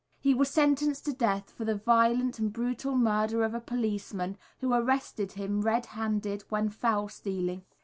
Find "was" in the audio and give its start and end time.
0.33-0.49